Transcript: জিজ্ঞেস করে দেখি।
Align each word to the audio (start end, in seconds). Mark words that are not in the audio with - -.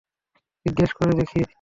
জিজ্ঞেস 0.65 0.91
করে 0.93 1.11
দেখি। 1.13 1.41